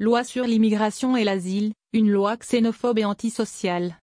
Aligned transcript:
Loi 0.00 0.24
sur 0.24 0.44
l'immigration 0.44 1.16
et 1.16 1.22
l'asile, 1.22 1.72
une 1.92 2.10
loi 2.10 2.36
xénophobe 2.36 2.98
et 2.98 3.04
antisociale. 3.04 3.96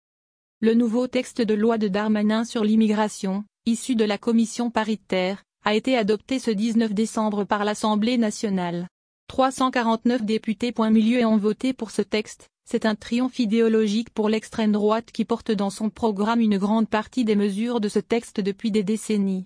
Le 0.61 0.73
nouveau 0.73 1.07
texte 1.07 1.41
de 1.41 1.53
loi 1.53 1.77
de 1.77 1.89
Darmanin 1.89 2.45
sur 2.45 2.63
l'immigration, 2.63 3.43
issu 3.65 3.95
de 3.95 4.05
la 4.05 4.17
commission 4.17 4.71
paritaire, 4.71 5.43
a 5.65 5.75
été 5.75 5.97
adopté 5.97 6.39
ce 6.39 6.49
19 6.49 6.93
décembre 6.93 7.43
par 7.43 7.65
l'Assemblée 7.65 8.17
nationale. 8.17 8.87
349 9.27 10.23
députés 10.23 10.71
point 10.71 10.91
milieu 10.91 11.25
ont 11.25 11.35
voté 11.35 11.73
pour 11.73 11.91
ce 11.91 12.01
texte, 12.01 12.47
c'est 12.63 12.85
un 12.85 12.95
triomphe 12.95 13.39
idéologique 13.39 14.11
pour 14.11 14.29
l'extrême 14.29 14.71
droite 14.71 15.11
qui 15.11 15.25
porte 15.25 15.51
dans 15.51 15.69
son 15.69 15.89
programme 15.89 16.39
une 16.39 16.57
grande 16.57 16.87
partie 16.87 17.25
des 17.25 17.35
mesures 17.35 17.81
de 17.81 17.89
ce 17.89 17.99
texte 17.99 18.39
depuis 18.39 18.71
des 18.71 18.83
décennies. 18.83 19.45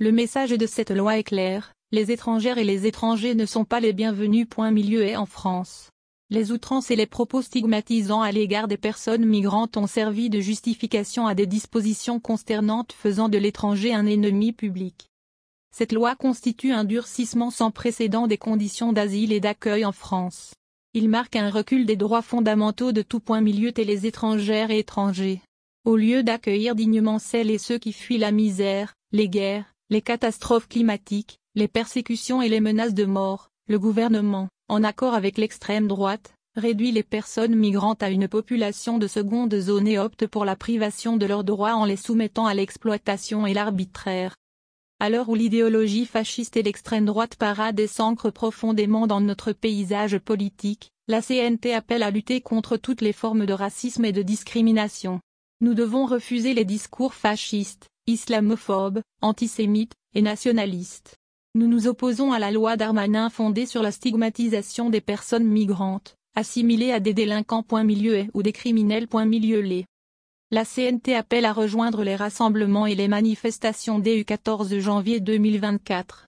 Le 0.00 0.10
message 0.10 0.50
de 0.50 0.66
cette 0.66 0.90
loi 0.90 1.18
est 1.18 1.24
clair, 1.24 1.72
les 1.90 2.10
étrangères 2.10 2.58
et 2.58 2.64
les 2.64 2.86
étrangers 2.86 3.34
ne 3.34 3.46
sont 3.46 3.64
pas 3.64 3.80
les 3.80 3.94
bienvenus. 3.94 4.46
Point 4.48 4.70
milieu 4.70 5.04
et 5.04 5.16
en 5.16 5.24
France. 5.24 5.88
Les 6.28 6.52
outrances 6.52 6.90
et 6.90 6.96
les 6.96 7.06
propos 7.06 7.40
stigmatisants 7.40 8.20
à 8.20 8.30
l'égard 8.30 8.68
des 8.68 8.76
personnes 8.76 9.24
migrantes 9.24 9.78
ont 9.78 9.86
servi 9.86 10.28
de 10.28 10.40
justification 10.40 11.26
à 11.26 11.34
des 11.34 11.46
dispositions 11.46 12.20
consternantes 12.20 12.92
faisant 12.92 13.30
de 13.30 13.38
l'étranger 13.38 13.94
un 13.94 14.04
ennemi 14.04 14.52
public. 14.52 15.08
Cette 15.74 15.92
loi 15.92 16.14
constitue 16.14 16.72
un 16.72 16.84
durcissement 16.84 17.50
sans 17.50 17.70
précédent 17.70 18.26
des 18.26 18.36
conditions 18.36 18.92
d'asile 18.92 19.32
et 19.32 19.40
d'accueil 19.40 19.86
en 19.86 19.92
France. 19.92 20.52
Il 20.92 21.08
marque 21.08 21.36
un 21.36 21.48
recul 21.48 21.86
des 21.86 21.96
droits 21.96 22.20
fondamentaux 22.20 22.92
de 22.92 23.00
tout 23.00 23.20
point 23.20 23.40
milieu 23.40 23.72
et 23.78 23.84
les 23.84 24.04
étrangères 24.04 24.70
et 24.70 24.80
étrangers. 24.80 25.40
Au 25.86 25.96
lieu 25.96 26.22
d'accueillir 26.22 26.74
dignement 26.74 27.18
celles 27.18 27.50
et 27.50 27.58
ceux 27.58 27.78
qui 27.78 27.94
fuient 27.94 28.18
la 28.18 28.32
misère, 28.32 28.92
les 29.12 29.30
guerres, 29.30 29.72
les 29.90 30.02
catastrophes 30.02 30.68
climatiques, 30.68 31.38
les 31.54 31.68
persécutions 31.68 32.42
et 32.42 32.48
les 32.48 32.60
menaces 32.60 32.94
de 32.94 33.06
mort, 33.06 33.50
le 33.68 33.78
gouvernement, 33.78 34.48
en 34.68 34.84
accord 34.84 35.14
avec 35.14 35.38
l'extrême 35.38 35.88
droite, 35.88 36.34
réduit 36.56 36.92
les 36.92 37.02
personnes 37.02 37.54
migrantes 37.54 38.02
à 38.02 38.10
une 38.10 38.28
population 38.28 38.98
de 38.98 39.06
seconde 39.06 39.58
zone 39.58 39.88
et 39.88 39.98
opte 39.98 40.26
pour 40.26 40.44
la 40.44 40.56
privation 40.56 41.16
de 41.16 41.24
leurs 41.24 41.44
droits 41.44 41.74
en 41.74 41.86
les 41.86 41.96
soumettant 41.96 42.46
à 42.46 42.52
l'exploitation 42.52 43.46
et 43.46 43.54
l'arbitraire. 43.54 44.36
À 45.00 45.08
l'heure 45.08 45.28
où 45.28 45.34
l'idéologie 45.34 46.04
fasciste 46.04 46.56
et 46.56 46.62
l'extrême 46.62 47.06
droite 47.06 47.36
parade 47.36 47.78
et 47.80 47.86
s'ancre 47.86 48.30
profondément 48.30 49.06
dans 49.06 49.20
notre 49.20 49.52
paysage 49.52 50.18
politique, 50.18 50.90
la 51.06 51.22
CNT 51.22 51.72
appelle 51.72 52.02
à 52.02 52.10
lutter 52.10 52.42
contre 52.42 52.76
toutes 52.76 53.00
les 53.00 53.14
formes 53.14 53.46
de 53.46 53.52
racisme 53.52 54.04
et 54.04 54.12
de 54.12 54.22
discrimination. 54.22 55.20
Nous 55.60 55.74
devons 55.74 56.04
refuser 56.04 56.52
les 56.52 56.64
discours 56.64 57.14
fascistes, 57.14 57.88
islamophobes, 58.08 59.02
antisémites 59.22 59.94
et 60.14 60.22
nationalistes. 60.22 61.16
Nous 61.54 61.68
nous 61.68 61.86
opposons 61.86 62.32
à 62.32 62.38
la 62.38 62.50
loi 62.50 62.76
Darmanin 62.76 63.30
fondée 63.30 63.66
sur 63.66 63.82
la 63.82 63.92
stigmatisation 63.92 64.90
des 64.90 65.00
personnes 65.00 65.46
migrantes, 65.46 66.16
assimilées 66.34 66.92
à 66.92 67.00
des 67.00 67.14
délinquants. 67.14 67.64
Milieu 67.84 68.26
ou 68.34 68.42
des 68.42 68.52
criminels. 68.52 69.08
Milieu 69.26 69.84
La 70.50 70.64
CNT 70.64 71.14
appelle 71.14 71.44
à 71.44 71.52
rejoindre 71.52 72.04
les 72.04 72.16
rassemblements 72.16 72.86
et 72.86 72.94
les 72.94 73.08
manifestations 73.08 73.98
dès 73.98 74.16
le 74.16 74.24
14 74.24 74.78
janvier 74.78 75.20
2024. 75.20 76.27